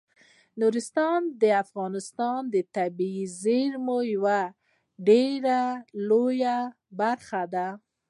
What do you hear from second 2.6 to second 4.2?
طبیعي زیرمو